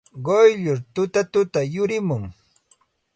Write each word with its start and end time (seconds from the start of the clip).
Quyllur 0.25 0.79
tutatuta 0.93 1.61
yurimun. 1.73 2.23